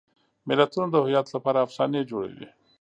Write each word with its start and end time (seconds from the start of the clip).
ملتونه 0.47 0.87
د 0.91 0.95
هویت 1.03 1.27
لپاره 1.35 1.63
افسانې 1.65 2.01
جوړوي. 2.11 2.47